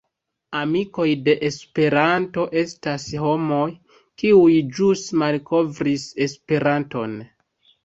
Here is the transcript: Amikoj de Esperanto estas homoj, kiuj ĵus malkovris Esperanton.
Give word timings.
Amikoj 0.59 1.03
de 1.27 1.35
Esperanto 1.49 2.45
estas 2.63 3.05
homoj, 3.25 3.61
kiuj 4.23 4.57
ĵus 4.81 5.07
malkovris 5.27 6.09
Esperanton. 6.31 7.17